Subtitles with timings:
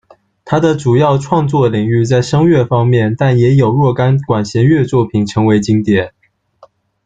[0.45, 6.11] 他的主要创作领域在声乐方面，但也有若干管弦乐作品成为经典。